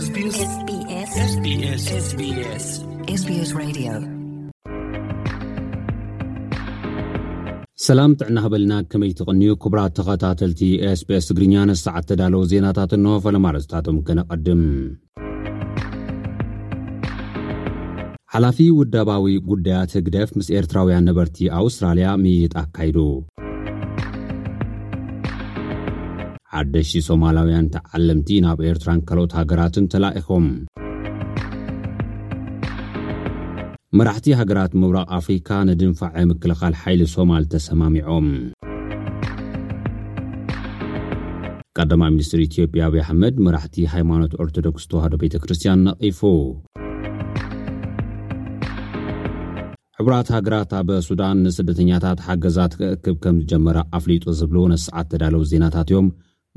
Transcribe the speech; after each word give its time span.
ሰላም 0.00 0.26
ጥዕና 8.16 8.42
ሃበልና 8.44 8.74
ከመይ 8.90 9.10
ትቐንዩ 9.20 9.48
ክብራት 9.62 9.92
ተኸታተልቲ 9.98 10.60
ኤስቤስ 10.90 11.26
እግርኛ 11.34 11.54
ንሰዓት 11.70 12.06
ተዳለዉ 12.10 12.42
ዜናታት 12.52 12.92
እኖዋፈለማለትታቶም 12.98 13.96
ከነቐድም 14.08 14.62
ሓላፊ 18.36 18.60
ውዳባዊ 18.78 19.26
ጕዳያት 19.50 19.96
ህግደፍ 20.00 20.30
ምስ 20.38 20.50
ኤርትራውያን 20.60 21.08
ነበርቲ 21.10 21.38
ኣውስትራልያ 21.62 22.06
ምይይጥ 22.24 22.52
ኣካይዱ 22.64 22.96
1ደ0 26.56 27.00
ሶማላውያን 27.06 27.66
ተዓለምቲ 27.72 28.28
ናብ 28.44 28.60
ኤርትራን 28.68 29.00
ካልኦት 29.08 29.32
ሃገራትን 29.38 29.86
ተላኢኾም 29.92 30.44
መራሕቲ 33.98 34.26
ሃገራት 34.38 34.72
ምብራቕ 34.82 35.06
ኣፍሪካ 35.18 35.50
ነድንፋዐ 35.68 36.14
ምክልኻል 36.30 36.74
ሓይሊ 36.82 37.02
ሶማል 37.14 37.44
ተሰማሚዖም 37.54 38.28
ቀዳማይ 41.78 42.10
ሚኒስትር 42.14 42.40
ኢትዮጵያ 42.46 42.82
አብዪ 42.88 43.00
ኣሕመድ 43.04 43.34
መራሕቲ 43.46 43.76
ሃይማኖት 43.94 44.32
ኦርቶዶክስ 44.44 44.86
ተዋህዶ 44.92 45.14
ቤተ 45.24 45.34
ክርስትያን 45.42 45.82
ነቒፉ 45.88 46.20
ሕቡራት 50.00 50.28
ሃገራት 50.36 50.72
ኣብ 50.80 50.88
ሱዳን 51.08 51.38
ንስደተኛታት 51.48 52.18
ሓገዛት 52.28 52.72
ክእክብ 52.80 53.18
ከም 53.26 53.36
ዝጀመረ 53.44 53.78
ኣፍሊጦ 54.00 54.26
ዘብሎ 54.40 54.58
ነስዓት 54.74 55.06
ተዳለው 55.12 55.44
ዜናታት 55.52 55.88
እዮም 55.92 56.08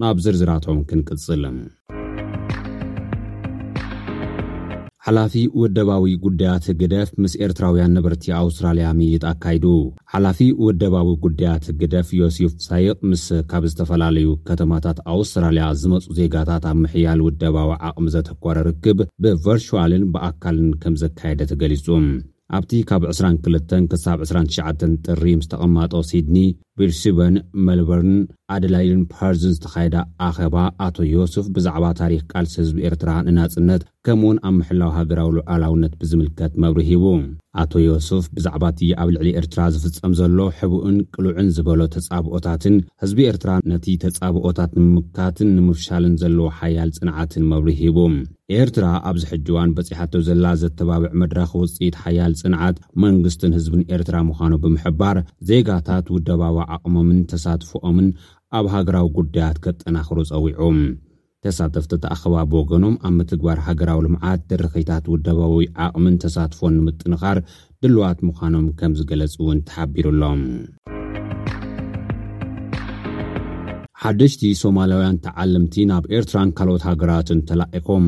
ኣብ 0.10 0.18
ዝርዝራቶም 0.26 0.78
ክንቅጽል 0.90 1.44
ሓላፊ 5.06 5.34
ውደባዊ 5.60 6.04
ጉዳያት 6.24 6.66
ግደፍ 6.80 7.10
ምስ 7.22 7.34
ኤርትራውያን 7.46 7.94
ንብርቲ 7.98 8.26
ኣውስትራልያ 8.40 8.88
ምይጥ 8.98 9.24
ኣካይዱ 9.32 9.66
ሓላፊ 10.14 10.40
ውደባዊ 10.66 11.08
ጉዳያት 11.26 11.66
ግደፍ 11.82 12.10
ዮሴፍ 12.20 12.52
ሳይቅ 12.68 12.98
ምስ 13.12 13.24
ካብ 13.52 13.64
ዝተፈላለዩ 13.72 14.28
ከተማታት 14.50 15.00
ኣውስትራልያ 15.16 15.66
ዝመፁ 15.84 16.06
ዜጋታት 16.20 16.66
ኣብ 16.72 16.78
ምሕያል 16.84 17.22
ውደባዊ 17.28 17.72
ዓቕሚ 17.90 18.08
ዘተኳረ 18.16 18.58
ርክብ 18.70 19.00
ብቨርችዋልን 19.26 20.06
ብኣካልን 20.16 20.70
ከም 20.84 20.98
ዘካየደት 21.04 21.54
ገሊጹ 21.64 21.88
ኣብቲ 22.58 22.72
ካብ 22.88 23.04
22 23.10 23.74
ክሳብ 23.92 24.20
29 24.30 24.88
ጥሪ 25.10 25.26
ምዝተቐማጦ 25.40 25.94
ሲድኒ 26.10 26.38
ብርስበን 26.80 27.36
መልበርን 27.68 28.16
ኣደላይድን 28.56 29.02
ፐርዝን 29.14 29.54
ዝተካየደ 29.56 29.96
ኣኸባ 30.28 30.56
ኣቶ 30.86 30.98
ዮስፍ 31.16 31.46
ብዛዕባ 31.56 31.86
ታሪክ 32.00 32.22
ቃልሲ 32.32 32.54
ህዝቢ 32.62 32.78
ኤርትራ 32.90 33.12
ንናፅነት 33.28 33.82
ከምኡ 34.06 34.26
ውን 34.30 34.38
ኣብ 34.50 34.54
ምሕላዊ 34.60 34.92
ሃገራዊ 34.98 35.30
ሉዓላውነት 35.38 35.94
ብዝምልከት 36.02 36.54
መብሪ 36.64 36.82
ሂቡ 36.90 37.04
ኣቶ 37.62 37.74
ዮስፍ 37.88 38.26
ብዛዕባ 38.36 38.64
እቲ 38.74 38.82
ኣብ 39.02 39.10
ልዕሊ 39.16 39.30
ኤርትራ 39.42 39.62
ዝፍፀም 39.84 40.14
ዘሎ 40.20 40.40
ሕቡእን 40.58 40.98
ቅሉዕን 41.16 41.50
ዝበሎ 41.56 41.80
ተፃብኦታትን 41.96 42.76
ህዝቢ 43.04 43.20
ኤርትራ 43.32 43.52
ነቲ 43.72 43.86
ተፃብኦታት 44.04 44.72
ንምምካትን 44.82 45.50
ንምፍሻልን 45.58 46.16
ዘለዎ 46.24 46.48
ሓያል 46.60 46.92
ፅንዓትን 47.00 47.46
መብሪ 47.54 47.72
ሂቡ 47.82 47.98
ኤርትራ 48.62 48.86
ኣብዚሕጅዋን 49.12 49.74
በፂሓቶ 49.76 50.14
ዘላ 50.30 50.46
ዘተባብዕ 50.62 51.12
መድረክ 51.24 51.52
ውፅኢት 51.62 51.96
ሓያል 52.04 52.34
ፅንዓት 52.42 52.80
መንግስትን 53.06 53.56
ህዝብን 53.60 53.86
ኤርትራ 53.96 54.16
ምኳኑ 54.30 54.54
ብምሕባር 54.66 55.20
ዜጋታት 55.52 56.08
ውደባው 56.18 56.60
ዓቅሞምን 56.76 57.20
ተሳትፎኦምን 57.32 58.08
ኣብ 58.58 58.66
ሃገራዊ 58.76 59.08
ጉዳያት 59.18 59.58
ከጠናኽሩ 59.66 60.18
ፀዊዑም 60.32 60.80
ተሳተፍቲ 61.46 61.92
ተኣኸባ 62.04 62.36
ብወገኖም 62.52 62.96
ኣብ 63.08 63.14
ምትግባር 63.20 63.60
ሃገራዊ 63.68 64.00
ልምዓት 64.06 64.42
ደረኺታት 64.52 65.06
ውደባዊ 65.14 65.56
ዓቕምን 65.86 66.20
ተሳትፎን 66.24 66.74
ንምጥንኻር 66.80 67.38
ድልዋት 67.84 68.20
ምዃኖም 68.28 68.68
ከም 68.80 68.92
ዝገለጽ 69.00 69.36
እውን 69.44 69.60
ተሓቢሩኣሎም 69.70 70.44
ሓደሽቲ 74.04 74.44
ሶማላውያን 74.62 75.18
ተዓለምቲ 75.26 75.76
ናብ 75.90 76.06
ኤርትራን 76.18 76.52
ካልኦት 76.58 76.84
ሃገራትን 76.90 77.42
ተላኢኩም 77.50 78.06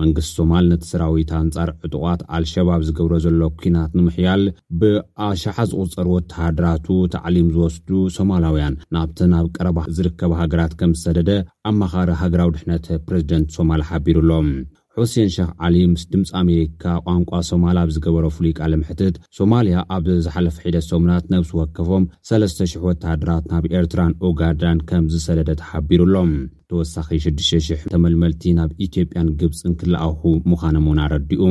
መንግስት 0.00 0.30
ሶማል 0.38 0.64
ነቲ 0.70 0.82
ሰራዊት 0.92 1.30
ኣንጻር 1.40 1.68
ዕጡቓት 1.86 2.20
ኣልሸባብ 2.36 2.80
ዝገብሮ 2.88 3.12
ዘሎ 3.24 3.42
ኪናት 3.60 3.92
ንምሕያል 3.98 4.42
ብኣሸሓ 4.80 5.56
ዝቑፀሩ 5.70 6.06
ወተሃድራቱ 6.16 6.86
ተዕሊም 7.14 7.48
ዝወስዱ 7.54 7.88
ሶማላውያን 8.18 8.78
ናብቲ 8.96 9.18
ናብ 9.34 9.46
ቀረባ 9.56 9.78
ዝርከብ 9.98 10.32
ሃገራት 10.40 10.74
ከም 10.80 10.92
ዝሰደደ 10.98 11.30
ኣመኻሪ 11.70 12.10
ሃገራዊ 12.22 12.50
ድሕነት 12.56 12.86
ፕረዚደንት 13.06 13.54
ሶማል 13.58 13.82
ሓቢሩኣሎም 13.90 14.50
ሑሴን 15.00 15.30
ሸክ 15.34 15.48
ዓሊ 15.66 15.74
ምስ 15.92 16.02
ድምፂ 16.12 16.28
ኣሜሪካ 16.40 16.82
ቋንቋ 17.06 17.30
ሶማላ 17.48 17.78
ኣብ 17.84 17.90
ዝገበረ 17.94 18.24
ፍሉይ 18.36 18.52
ቃልምሕትት 18.58 19.14
ሶማልያ 19.38 19.78
ኣብ 19.94 20.04
ዝሓለፈ 20.24 20.56
ሒደት 20.66 20.84
ሰሙናት 20.90 21.24
ነብሲ 21.34 21.50
ወከፎም 21.58 22.04
3ለ00 22.28 22.84
ወተሃድራት 22.86 23.44
ናብ 23.50 23.64
ኤርትራን 23.78 24.12
ኦጋዳን 24.28 24.78
ከም 24.90 25.04
ዝሰለደ 25.14 25.50
ተሓቢሩኣሎም 25.60 26.32
ተወሳኺ 26.70 27.08
6,000 27.26 27.84
ተመልመልቲ 27.96 28.42
ናብ 28.60 28.70
ኢትዮጵያን 28.86 29.28
ግብፅ 29.42 29.60
ንክለኣሁ 29.72 30.22
ምዃኖም 30.52 30.86
እውን 30.88 31.00
ኣረዲኡ 31.08 31.42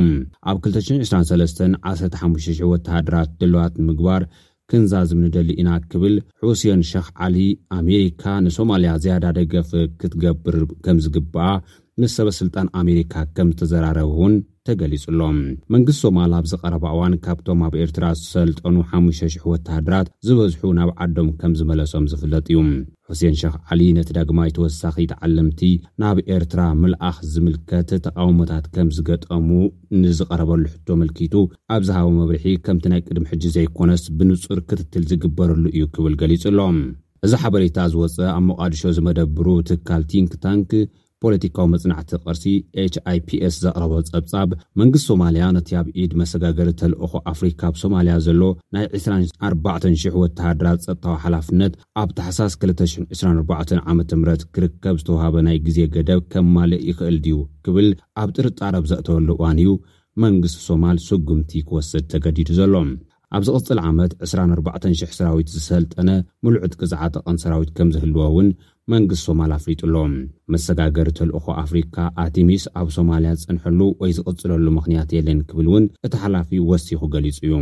ኣብ 0.51 0.57
223 0.65 1.63
15,00 1.69 2.73
ወተሃድራት 2.73 3.29
ደልዋት 3.43 3.75
ምግባር 3.89 4.23
ክንዛዝም 4.71 5.19
ንደሊ 5.25 5.49
ኢና 5.61 5.71
ክብል 5.91 6.13
ሑስን 6.49 6.79
ሸክ 6.91 7.07
ዓሊ 7.25 7.35
ኣሜሪካ 7.79 8.23
ንሶማልያ 8.45 8.91
ዝያዳ 9.03 9.25
ደገፍ 9.37 9.71
ክትገብር 10.01 10.55
ከም 10.85 10.99
ዝግብኣ 11.05 11.43
ምስ 12.01 12.13
ሰበስልጣን 12.19 12.67
ኣሜሪካ 12.79 13.13
ከም 13.35 13.49
ዝተዘራረብ 13.51 14.07
እውን 14.15 14.33
ተገሊፁሎም 14.67 15.35
መንግስት 15.73 15.99
ሶማል 16.03 16.31
ኣብዝቀረባ 16.39 16.83
እዋን 16.95 17.13
ካብቶም 17.25 17.59
ኣብ 17.67 17.73
ኤርትራ 17.81 18.05
ዝሰልጠኑ 18.19 18.75
5,000 18.95 19.45
ወተሃድራት 19.51 20.07
ዝበዝሑ 20.27 20.63
ናብ 20.79 20.89
ዓዶም 21.03 21.27
ከም 21.41 21.51
ዝመለሶም 21.59 22.07
ዝፍለጥ 22.13 22.43
እዩ 22.51 22.57
ሑሴን 23.09 23.37
ሸክ 23.41 23.55
ዓሊ 23.75 23.79
ነቲ 23.97 24.09
ዳግማ 24.17 24.39
ይተወሳኺ 24.49 24.97
ተዓለምቲ 25.11 25.61
ናብ 26.03 26.19
ኤርትራ 26.37 26.61
ምልኣኽ 26.81 27.15
ዝምልከት 27.35 27.89
ተቃውሞታት 28.07 28.67
ከም 28.75 28.89
ዝገጠሙ 28.97 29.47
ንዝቐረበሉ 30.01 30.63
ሕቶ 30.73 30.87
መልኪቱ 31.03 31.33
ኣብዝሃቦ 31.77 32.09
መብርሒ 32.19 32.45
ከምቲ 32.67 32.85
ናይ 32.95 33.03
ቅድሚ 33.07 33.25
ሕጂ 33.31 33.43
ዘይኮነስ 33.57 34.05
ብንፁር 34.19 34.61
ክትትል 34.71 35.05
ዝግበረሉ 35.13 35.63
እዩ 35.75 35.85
ክብል 35.95 36.15
ገሊፁ 36.23 36.43
ሎም 36.59 36.77
እዚ 37.25 37.31
ሓበሬታ 37.41 37.77
ዝወፀአ 37.95 38.29
ኣብ 38.37 38.43
መቃድሾ 38.49 38.81
ዝመደብሩ 38.99 39.47
ትካል 39.71 40.01
ቲንክታንክ 40.13 40.71
ፖለቲካዊ 41.23 41.65
መጽናዕቲ 41.73 42.11
ቅርሲ 42.25 42.43
h 42.91 42.97
ኣይ 43.11 43.17
ፒs 43.27 43.55
ዘቕረቦ 43.63 43.93
ጸብጻብ 44.09 44.49
መንግስት 44.81 45.05
ሶማልያ 45.09 45.45
ነቲ 45.57 45.69
ኣብ 45.79 45.87
ኢድ 46.03 46.13
መሰጋገሪ 46.21 46.69
ተልእኹ 46.81 47.13
ኣፍሪካ 47.33 47.61
ብ 47.73 47.79
ሶማልያ 47.83 48.15
ዘሎ 48.27 48.41
ናይ 48.75 48.85
24,00 48.99 50.17
ወተሃድራት 50.23 50.79
ጸጥጣዊ 50.87 51.15
ሓላፍነት 51.25 51.73
ኣብ 52.01 52.09
ተሓሳስ 52.19 52.55
224 52.67 53.75
ዓ 53.89 53.97
ም 53.99 54.01
ክርከብ 54.57 54.95
ዝተውሃበ 55.03 55.35
ናይ 55.47 55.57
ግዜ 55.67 55.77
ገደብ 55.95 56.21
ከም 56.33 56.47
ማልእ 56.55 56.83
ይኽእል 56.89 57.17
ድዩ 57.27 57.37
ክብል 57.67 57.89
ኣብ 58.23 58.29
ጥርጣረ 58.37 58.73
ኣብ 58.81 58.85
ዘእተወሉ 58.93 59.27
እዋን 59.37 59.59
እዩ 59.65 59.71
መንግስቲ 60.23 60.59
ሶማል 60.69 60.97
ስጉምቲ 61.09 61.51
ክወስድ 61.67 62.03
ተገዲዱ 62.11 62.49
ዘሎም 62.61 62.89
ኣብ 63.37 63.43
ዚቕጽል 63.47 63.79
ዓመት 63.89 64.11
24,0000 64.25 65.07
ሰራዊት 65.17 65.47
ዝሰልጠነ 65.53 66.09
ምልዑድ 66.45 66.73
ቅዝዓ 66.81 67.01
ጠቐን 67.15 67.37
ሰራዊት 67.43 67.71
ከም 67.77 67.89
ዝህልዎ 67.95 68.19
እውን 68.31 68.47
መንግስት 68.93 69.23
ሶማል 69.29 69.51
ኣፍሊጡሎ 69.57 69.95
መሰጋገሪ 70.53 71.07
እተልእኹ 71.13 71.45
ኣፍሪካ 71.63 71.95
ኣርቴሚስ 72.23 72.65
ኣብ 72.81 72.89
ሶማልያ 72.97 73.31
ዝፅንሐሉ 73.41 73.79
ወይ 74.03 74.13
ዝቕጽለሉ 74.19 74.65
ምኽንያት 74.77 75.11
የለን 75.17 75.41
ክብል 75.49 75.67
እውን 75.71 75.85
እቲ 76.07 76.13
ሓላፊ 76.23 76.49
ወሲኹ 76.71 77.01
ገሊጹ 77.15 77.39
እዩ 77.47 77.53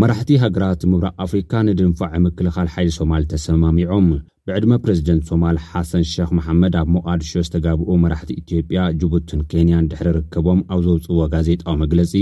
መራሕቲ 0.00 0.30
ሃገራት 0.42 0.82
ምብራቅ 0.90 1.14
ኣፍሪካ 1.24 1.50
ንድንፋዕ 1.68 2.12
ምክልኻል 2.26 2.68
ሓይሊ 2.74 2.88
ሶማል 2.98 3.24
ተሰማሚዖም 3.32 4.06
ብዕድመ 4.46 4.72
ፕሬዚደንት 4.84 5.24
ሶማል 5.30 5.56
ሓሰን 5.66 6.04
ሸክ 6.12 6.30
መሓመድ 6.38 6.74
ኣብ 6.80 6.88
ሞቓድሾ 6.94 7.32
ዝተጋብኡ 7.46 7.88
መራሕቲ 8.04 8.30
ኢትዮጵያ 8.42 8.84
ጅቡትን 9.00 9.40
ኬንያን 9.50 9.88
ድሕሪ 9.90 10.08
ርከቦም 10.16 10.60
ኣብ 10.74 10.80
ዘውፅእዎ 10.86 11.18
ጋዜጣዊ 11.34 11.74
መግለፂ 11.82 12.12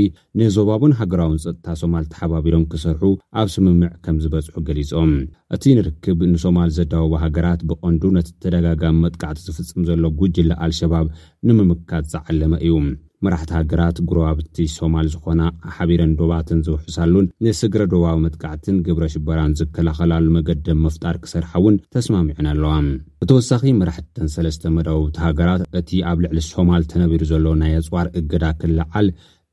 ንዞባቡን 0.41 0.97
ሃገራውን 1.01 1.39
ፀጥታ 1.45 1.67
ሶማል 1.83 2.07
ተሓባቢሮም 2.15 2.67
ክሰርሑ 2.73 3.05
ኣብ 3.43 3.49
ስምምዕ 3.55 3.91
ከም 4.07 4.19
ዝበጽሑ 4.25 4.55
ገሊፆም 4.71 5.13
እቲ 5.57 5.65
ንርክብ 5.81 6.23
ንሶማል 6.33 6.73
ዘዳወቦ 6.79 7.13
ሃገራት 7.27 7.63
ብቐንዱ 7.71 8.03
ነቲ 8.19 8.29
ተደጋጋሚ 8.47 8.97
መጥቃዕቲ 9.07 9.39
ዝፍፅም 9.47 9.87
ዘሎ 9.91 10.05
ጉጅለ 10.23 10.51
ኣልሸባብ 10.67 11.07
ንምምካት 11.51 12.07
ዝዓለመ 12.15 12.53
እዩ 12.67 12.75
መራሕቲ 13.27 13.51
ሃገራት 13.57 13.97
ጉሩብቲ 14.11 14.59
ሶማል 14.75 15.07
ዝኾነ 15.15 15.41
ሓቢረን 15.77 16.13
ዶባትን 16.21 16.61
ዝውሑሳሉን 16.67 17.27
ንስግረ 17.47 17.83
ዶባዊ 17.95 18.15
መጥቃዕትን 18.27 18.77
ግብረ 18.87 19.07
ሽበራን 19.15 19.57
ዝከላኸላሉ 19.61 20.27
መገደን 20.37 20.81
መፍጣር 20.87 21.17
ክሰርሐ 21.25 21.53
እውን 21.63 21.77
ተስመሚዑን 21.97 22.49
ኣለዋ 22.53 22.75
ብተወሳኺ 23.23 23.63
መራሕተን 23.81 24.31
ሰለስተ 24.37 24.63
መዳወብቲ 24.79 25.19
ሃገራት 25.27 25.65
እቲ 25.81 25.91
ኣብ 26.13 26.21
ልዕሊ 26.27 26.41
ሶማል 26.53 26.85
ተነቢሩ 26.93 27.23
ዘሎ 27.33 27.47
ናይ 27.65 27.75
ኣፅዋር 27.81 28.09
እገዳ 28.21 28.45
ክለዓል 28.63 29.09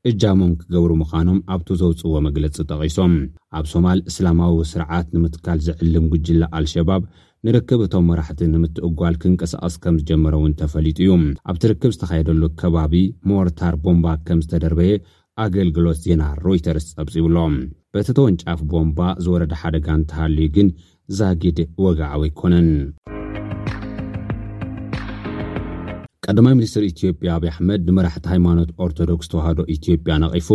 እጃሞም 0.08 0.50
ክገብሩ 0.58 0.90
ምዃኖም 1.00 1.38
ኣብቲ 1.54 1.68
ዘውፅዎ 1.80 2.14
መግለፂ 2.26 2.56
ጠቒሶም 2.72 3.14
ኣብ 3.58 3.64
ሶማል 3.72 4.00
እስላማዊ 4.10 4.56
ስርዓት 4.72 5.06
ንምትካል 5.14 5.58
ዝዕልም 5.66 6.04
ጉጅላ 6.12 6.42
ኣልሸባብ 6.58 7.02
ንርክብ 7.46 7.80
እቶም 7.86 8.04
መራሕቲ 8.10 8.40
ንምትእጓል 8.52 9.14
ክንቅሳቐስ 9.22 9.74
ከም 9.82 9.96
ዝጀመረ 10.00 10.34
እውን 10.38 10.52
ተፈሊጡ 10.60 10.98
እዩ 11.04 11.10
ኣብቲ 11.50 11.62
ርክብ 11.72 11.92
ዝተኻየደሉ 11.96 12.42
ከባቢ 12.60 12.94
ሞርታር 13.32 13.74
ቦምባ 13.84 14.06
ከም 14.28 14.40
ዝተደርበየ 14.46 14.92
ኣገልግሎት 15.44 16.00
ዜና 16.06 16.22
ሮይተርስ 16.46 16.86
ፀብፂብሎም 16.96 17.54
በቲተወን 17.96 18.38
ጫፍ 18.42 18.62
ቦምባ 18.72 19.00
ዝወረደ 19.26 19.52
ሓደጋእንተሃልዩ 19.62 20.48
ግን 20.56 20.70
ዛጊድ 21.18 21.60
ወጋዓዊ 21.86 22.24
ኣይኮነን 22.30 22.68
ቀዳማይ 26.30 26.54
ምኒስትር 26.56 26.82
ኢትዮጵያ 26.90 27.28
ኣብይ 27.38 27.50
ኣሕመድ 27.52 27.80
ንመራሕቲ 27.88 28.24
ሃይማኖት 28.32 28.70
ኦርቶዶክስ 28.84 29.30
ተዋህዶ 29.32 29.60
ኢትዮጵያ 29.76 30.14
ነቒፉ 30.22 30.48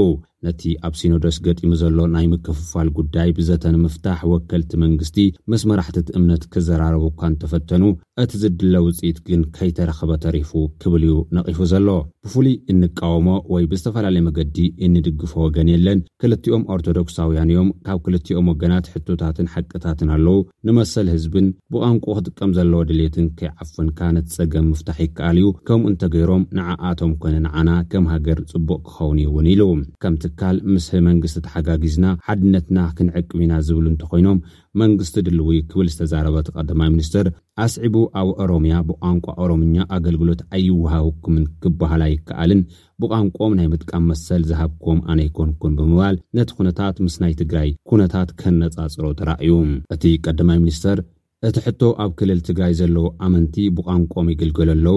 ነቲ 0.48 0.64
ኣብ 0.88 0.94
ሲኖዶስ 1.00 1.38
ገጢሙ 1.46 1.72
ዘሎ 1.82 1.98
ናይ 2.16 2.26
ምክፍፋል 2.34 2.88
ጉዳይ 2.98 3.30
ብዘተን 3.38 3.76
ምፍታሕ 3.86 4.22
ወከልቲ 4.34 4.72
መንግስቲ 4.84 5.18
መስ 5.52 5.62
መራሕትት 5.70 6.08
እምነት 6.20 6.44
ክዘራረቡካ 6.54 7.22
እንተፈተኑ 7.32 7.84
እቲ 8.24 8.32
ዝድለ 8.42 8.74
ውፅኢት 8.86 9.18
ግን 9.28 9.42
ከይተረኸበ 9.58 10.12
ተሪፉ 10.26 10.52
ክብል 10.82 11.04
ዩ 11.10 11.14
ነቒፉ 11.38 11.60
ዘሎ 11.74 11.88
ብፍሉይ 12.26 12.56
እንቃወሞ 12.74 13.28
ወይ 13.54 13.64
ብዝተፈላለየ 13.72 14.26
መገዲ 14.28 14.58
እንድግፈ 14.88 15.32
ወገን 15.46 15.70
የለን 15.74 16.02
ክልቲኦም 16.24 16.66
ኦርቶዶክሳውያን 16.76 17.50
እዮም 17.54 17.70
ካብ 17.86 18.00
ክልቲኦም 18.08 18.50
ወገናት 18.52 18.92
ሕቱታትን 18.96 19.50
ሓቅታትን 19.54 20.12
ኣለው 20.18 20.38
ንመሰል 20.68 21.08
ህዝብን 21.16 21.48
ብቋንቁ 21.74 22.06
ክጥቀም 22.20 22.54
ዘለዎ 22.60 22.82
ድሌትን 22.92 23.28
ከይዓፍንካ 23.40 24.00
ነቲፀገም 24.18 24.70
ምፍታሕ 24.74 25.00
ይከኣል 25.08 25.40
እዩ 25.44 25.48
ከምኡ 25.70 25.90
እንተገይሮም 25.94 26.46
ንዓኣቶም 26.60 27.12
ኮነ 27.24 27.36
ንዓና 27.48 27.70
ከም 27.94 28.06
ሃገር 28.14 28.40
ፅቡቅ 28.54 28.80
ክኸውን 28.88 29.18
እዩ 29.24 29.28
እውን 29.36 29.50
ኢሉም 29.56 29.82
ካል 30.40 30.58
ምስ 30.74 30.86
መንግስቲ 31.08 31.38
ተሓጋጊዝና 31.46 32.06
ሓድነትና 32.28 32.80
ክንዕቅብ 32.98 33.40
ኢና 33.46 33.54
ዝብሉ 33.68 33.86
እንተኮይኖም 33.92 34.40
መንግስቲ 34.82 35.16
ድልውይ 35.28 35.60
ክብል 35.72 35.88
ዝተዛረበት 35.94 36.48
ቀዳማይ 36.56 36.90
ምኒስትር 36.94 37.28
ኣስዒቡ 37.66 37.96
ኣብ 38.22 38.30
ኦሮምያ 38.44 38.76
ብቋንቋ 38.90 39.26
ኦሮምኛ 39.46 39.76
ኣገልግሎት 39.98 40.42
ኣይወሃብ 40.58 41.08
ኩምን 41.26 41.46
ክበህላ 41.64 42.04
ይከኣልን 42.14 42.62
ብቋንቆም 43.04 43.56
ናይ 43.60 43.68
ምጥቃም 43.74 44.06
መሰል 44.12 44.44
ዝሃብኩዎም 44.52 45.02
ኣነይኮንኩን 45.14 45.76
ብምባል 45.80 46.16
ነቲ 46.40 46.50
ኩነታት 46.60 46.96
ምስ 47.08 47.18
ናይ 47.26 47.36
ትግራይ 47.42 47.70
ኩነታት 47.92 48.32
ከንነፃፅሮ 48.42 49.06
ተራእዩ 49.22 49.54
እቲ 49.96 50.04
ቀዳማይ 50.28 50.60
ምኒስትር 50.66 51.00
እቲ 51.48 51.56
ሕቶ 51.66 51.82
ኣብ 52.04 52.12
ክልል 52.20 52.40
ትግራይ 52.48 52.74
ዘለዎ 52.80 53.06
ኣመንቲ 53.26 53.56
ብቋንቆም 53.78 54.28
ይግልግሉ 54.34 54.70
ኣለዉ 54.76 54.94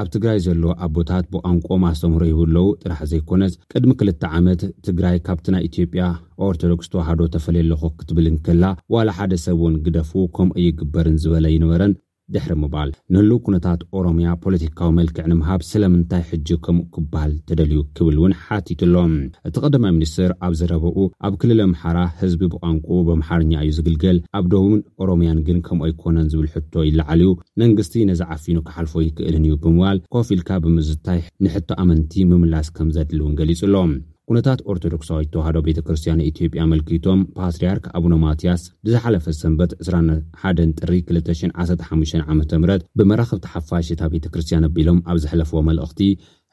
ኣብ 0.00 0.06
ትግራይ 0.14 0.38
ዘሎዎ 0.44 0.70
ኣቦታት 0.84 1.24
ብቋንቆ 1.32 1.66
ማስተምሮ 1.82 2.22
ይብለዉ 2.28 2.64
ጥራሕ 2.82 3.00
ዘይኮነስ 3.10 3.52
ቅድሚ 3.72 3.90
ክልተ 4.00 4.22
ዓመት 4.38 4.60
ትግራይ 4.86 5.18
ካብቲ 5.26 5.46
ናይ 5.54 5.62
ኢትዮጵያ 5.68 6.04
ኦርቶዶክስ 6.46 6.90
ተዋህዶ 6.94 7.20
ተፈለየለኩ 7.34 7.82
ክትብል 7.98 8.26
ንክላ 8.36 8.72
ዋላ 8.94 9.08
ሓደ 9.18 9.32
ሰብእውን 9.44 9.76
ግደፉ 9.86 10.10
ከምኡ 10.38 10.56
ይግበርን 10.66 11.20
ዝበለ 11.24 11.46
ይነበረን 11.56 11.94
ድሕሪ 12.32 12.52
ምባል 12.62 12.90
ንህሉው 13.12 13.38
ኩነታት 13.46 13.80
ኦሮምያ 14.00 14.28
ፖለቲካዊ 14.44 14.90
መልክዕ 14.98 15.24
ንምሃብ 15.30 15.60
ስለምንታይ 15.70 16.22
ሕጂ 16.30 16.48
ከምኡ 16.64 16.84
ክበሃል 16.94 17.32
ተደልዩ 17.48 17.80
ክብል 17.96 18.16
እውን 18.20 18.32
ሓቲትሎም 18.44 19.12
እቲ 19.48 19.54
ቀዳማይ 19.64 19.92
ሚኒስትር 19.96 20.30
ኣብ 20.46 20.52
ዝረበኡ 20.60 20.96
ኣብ 21.28 21.34
ክልል 21.42 21.60
ኣምሓራ 21.66 21.98
ህዝቢ 22.20 22.40
ብቋንቁ 22.54 22.86
ብምሓርኛ 23.08 23.52
እዩ 23.64 23.74
ዝግልገል 23.80 24.18
ኣብ 24.40 24.46
ደምን 24.54 24.80
ኦሮምያን 25.04 25.42
ግን 25.48 25.58
ከምኡ 25.68 25.84
ኣይኮነን 25.90 26.30
ዝብል 26.34 26.48
ሕቶ 26.54 26.72
ይለዓልዩ 26.88 27.30
መንግስቲ 27.62 27.94
ነዝዓፊኑ 28.12 28.56
ክሓልፎ 28.68 28.94
ይክእልን 29.08 29.46
እዩ 29.48 29.54
ብምባል 29.66 30.00
ኮፍ 30.16 30.30
ኢልካ 30.36 30.48
ብምዝታይ 30.66 31.20
ንሕቶ 31.46 31.68
ኣመንቲ 31.84 32.12
ምምላስ 32.32 32.70
ከም 32.78 32.88
ዘድልውን 32.96 33.36
ገሊጹ 33.40 33.60
ሎም 33.76 33.92
ኩነታት 34.28 34.60
ኦርቶዶክስዋይ 34.72 35.24
ተዋህዶ 35.32 35.56
ቤተ 35.66 35.78
ክርስትያን 35.86 36.22
ኢትዮጵያ 36.28 36.60
ኣመልኪቶም 36.66 37.24
ፓትርያርክ 37.38 37.84
ኣቡነማትያስ 37.98 38.62
ብዝሓለፈ 38.84 39.26
ሰንበት 39.40 39.72
21 39.88 40.72
ጥሪ 40.80 40.92
215 41.10 42.14
ዓ 42.28 42.36
ም 42.38 42.42
ብመራኸብ 43.00 43.42
ተሓፋሽታ 43.46 44.00
ቤተ 44.14 44.24
ክርስትያን 44.36 44.66
ኣቢሎም 44.70 45.00
ኣብ 45.12 45.18
ዘሕለፈዎ 45.24 45.60
መልእኽቲ 45.68 46.00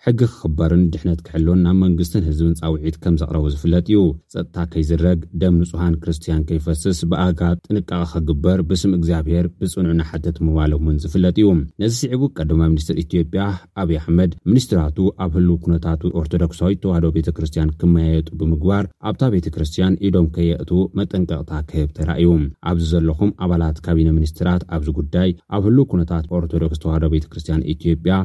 ሕጊ 0.06 0.20
ክክበርን 0.30 0.84
ድሕነት 0.94 1.20
ክሕሎን 1.26 1.60
ናብ 1.66 1.76
መንግስትን 1.84 2.24
ህዝብን 2.30 2.54
ፃውዒት 2.62 2.96
ከም 3.02 3.16
ዘቕረቡ 3.22 3.44
ዝፍለጥ 3.54 3.84
እዩ 3.90 4.00
ፀጥታ 4.34 4.56
ከይዝረግ 4.72 5.20
ደም 5.42 5.54
ምፅሓን 5.60 5.98
ክርስትያን 6.04 6.42
ከይፈስስ 6.50 7.00
ብኣጋ 7.10 7.42
ጥንቃቂ 7.66 8.00
ክግበር 8.14 8.62
ብስም 8.70 8.94
እግዚኣብሄር 8.98 9.46
ብፅኑዑናሓተት 9.60 10.38
ምባሎ 10.46 10.72
እውን 10.82 10.98
ዝፍለጥ 11.04 11.36
እዩ 11.42 11.50
ነዚ 11.84 11.94
ስዕቡ 12.02 12.24
ቀዳማ 12.38 12.62
ሚኒስትር 12.74 12.96
ኢትዮጵያ 13.04 13.44
ኣብዪ 13.84 13.96
ኣሕመድ 14.02 14.32
ሚኒስትራቱ 14.52 14.98
ኣብ 15.26 15.32
ህሉ 15.38 15.50
ኩነታት 15.68 16.02
ኦርቶዶክሳዊ 16.24 16.74
ተዋህዶ 16.86 17.06
ቤተ 17.20 17.30
ክርስትያን 17.40 17.74
ክመያየጡ 17.84 18.28
ብምግባር 18.42 18.84
ኣብታ 19.12 19.22
ቤተ 19.38 19.46
ክርስትያን 19.58 19.96
ኢዶም 20.10 20.28
ከየእቱ 20.38 20.72
መጠንቀቕታ 21.02 21.54
ክህብ 21.72 21.92
ተራእዩ 22.00 22.32
ኣብዚ 22.72 22.86
ዘለኹም 22.96 23.34
ኣባላት 23.44 23.78
ካቢነ 23.88 24.10
ምኒስትራት 24.20 24.64
ኣብዚ 24.78 24.90
ጉዳይ 25.02 25.30
ኣብ 25.58 25.64
ህሉ 25.70 25.78
ኩነታት 25.94 26.26
ኦርቶዶክስ 26.42 26.82
ተዋህዶ 26.86 27.06
ቤተ 27.16 27.28
ክርስትያን 27.34 27.66
ኢትዮጵያ 27.78 28.16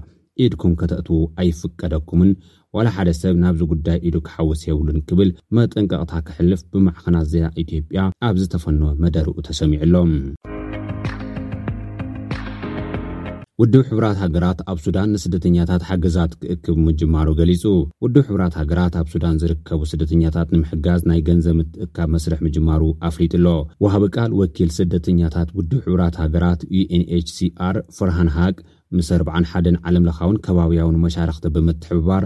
ኢድኩም 0.44 0.72
ከተእትዉ 0.80 1.18
ኣይፍቀደኩምን 1.42 2.30
ዋላሓደ 2.76 3.10
ሰብ 3.20 3.36
ናብዚ 3.42 3.60
ጉዳይ 3.72 3.98
ኢዱ 4.08 4.16
ክሓውስ 4.26 4.60
የብሉን 4.68 4.98
ክብል 5.08 5.28
መጠንቀቅታ 5.58 6.12
ክሕልፍ 6.28 6.62
ብማዕኸናት 6.72 7.28
ዜና 7.34 7.46
ኢትዮጵያ 7.62 8.00
ኣብ 8.28 8.36
ዝተፈኖ 8.42 8.82
መደርኡ 9.04 9.36
ተሰሚዑሎም 9.48 10.12
ውድብ 13.60 13.82
ሕብራት 13.90 14.16
ሃገራት 14.22 14.58
ኣብ 14.70 14.78
ሱዳን 14.84 15.08
ንስደተኛታት 15.14 15.82
ሓገዛት 15.88 16.32
ክእክብ 16.40 16.76
ምጅማሩ 16.86 17.28
ገሊፁ 17.38 17.62
ውድብ 18.04 18.24
ሕብራት 18.28 18.54
ሃገራት 18.60 18.94
ኣብ 19.00 19.06
ሱዳን 19.12 19.38
ዝርከቡ 19.42 19.80
ስደተኛታት 19.92 20.48
ንምሕጋዝ 20.54 21.00
ናይ 21.10 21.20
ገንዘብ 21.28 21.54
ምትእካብ 21.60 22.10
መስርሕ 22.14 22.40
ምጅማሩ 22.46 22.82
ኣፍሊጡሎ 23.08 23.46
ወሃቢ 23.84 24.04
ቃል 24.16 24.32
ወኪል 24.40 24.70
ስደተኛታት 24.78 25.48
ውድብ 25.60 25.80
ሕብራት 25.86 26.16
ሃገራት 26.24 26.60
ዩንችሲር 26.80 27.78
ፍርሃን 27.98 28.30
ሃቅ 28.36 28.56
ምስ 28.96 29.08
41ን 29.20 29.78
ዓለምለኻውን 29.88 30.40
ከባብያውን 30.46 31.00
መሻርክቲ 31.04 31.46
ብምትሕብባር 31.54 32.24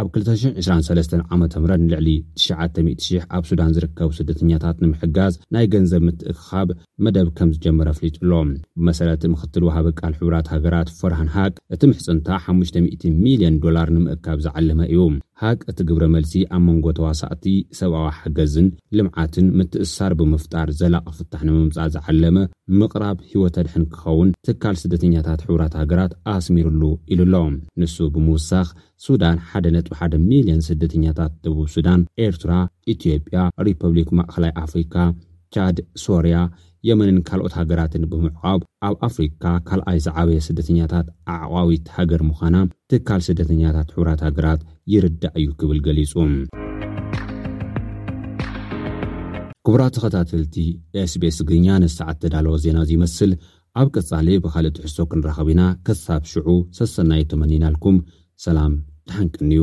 ኣብ 0.00 0.06
223 0.16 1.14
ዓ 1.30 1.34
ምህ 1.40 1.56
ንልዕሊ 1.80 2.08
9000 2.42 3.24
ኣብ 3.36 3.42
ሱዳን 3.48 3.72
ዝርከቡ 3.76 4.08
ስደተኛታት 4.18 4.76
ንምሕጋዝ 4.82 5.34
ናይ 5.54 5.66
ገንዘብ 5.72 6.02
ምትእክኻብ 6.08 6.68
መደብ 7.04 7.28
ከም 7.38 7.50
ዝጀመረ 7.54 7.88
ፍሊጡ 7.98 8.14
ኣሎም 8.24 8.50
ብመሰረቲ 8.78 9.24
ምኽትል 9.32 9.64
ወሃበ 9.68 9.88
ቃል 10.00 10.14
ሕቡራት 10.20 10.48
ሃገራት 10.54 10.90
ፈርሃንሃቅ 11.00 11.52
እቲ 11.76 11.82
ምሕፅንታ 11.90 12.28
5000 12.44 13.18
ሚልዮን 13.26 13.58
ዶላር 13.66 13.90
ንምእካብ 13.96 14.40
ዝዓለመ 14.46 14.80
እዩ 14.92 15.00
ሃቂእቲ 15.44 15.78
ግብረ 15.88 16.04
መልሲ 16.14 16.32
ኣብ 16.56 16.60
መንጎ 16.66 16.84
ተዋሳእቲ 16.96 17.44
ሰብኣዊ 17.78 18.06
ሓገዝን 18.18 18.66
ልምዓትን 18.96 19.46
ምትእሳር 19.58 20.12
ብምፍጣር 20.18 20.68
ዘላቅፍታሕ 20.80 21.40
ንምምፃእ 21.46 21.88
ዝዓለመ 21.94 22.36
ምቕራብ 22.78 23.18
ሂወተኣድሕን 23.30 23.84
ክኸውን 23.94 24.28
ትካል 24.48 24.76
ስደተኛታት 24.82 25.40
ሕቡራት 25.46 25.74
ሃገራት 25.80 26.12
ኣስሚሩሉ 26.34 26.82
ኢሉ 27.12 27.20
ኣሎዎም 27.26 27.56
ንሱ 27.82 27.96
ብምውሳኽ 28.16 28.68
ሱዳን 29.06 29.40
ሓደ 29.50 29.66
ነጥ1ደ 29.76 30.14
ሚልዮን 30.30 30.62
ስደተኛታት 30.68 31.34
ደቡብ 31.46 31.66
ሱዳን 31.76 32.00
ኤርትራ 32.26 32.52
ኢትዮጵያ 32.94 33.38
ሪፐብሊክ 33.70 34.10
ማእኸላይ 34.20 34.54
ኣፍሪካ 34.64 34.94
ቻድ 35.56 35.78
ሶርያ 36.04 36.36
የመንን 36.88 37.18
ካልኦት 37.28 37.54
ሃገራትን 37.58 38.06
ብምዕቃብ 38.12 38.60
ኣብ 38.88 38.94
ኣፍሪካ 39.08 39.42
ካልኣይ 39.68 39.98
ዝዓበየ 40.06 40.38
ስደተኛታት 40.48 41.06
ኣዕቋዊት 41.34 41.84
ሃገር 41.96 42.22
ምዃና 42.28 42.56
ትካል 42.92 43.20
ስደተኛታት 43.28 43.88
ሕቡራት 43.96 44.22
ሃገራት 44.26 44.62
ይርዳእ 44.94 45.36
እዩ 45.42 45.46
ክብል 45.60 45.78
ገሊፁ 45.86 46.14
ክቡራ 49.66 49.82
ተኸታተልቲ 49.96 50.56
ኤስቤስ 51.02 51.36
ግርኛ 51.50 51.68
ንሰዓት 51.82 52.16
ተዳለዎ 52.24 52.54
ዜና 52.64 52.78
እዙ 52.86 52.90
ይመስል 52.96 53.32
ኣብ 53.80 53.88
ቅጻሊ 53.96 54.28
ብካልእ 54.46 54.74
ትሕሶ 54.78 54.96
ክንረኸቢ 55.10 55.48
ና 55.60 55.68
ክሳብ 55.88 56.22
ሽዑ 56.32 56.48
ሰሰና 56.80 57.12
ይተመኒናልኩም 57.22 57.98
ሰላም 58.46 58.74
ተሓንቅንዩ 59.10 59.62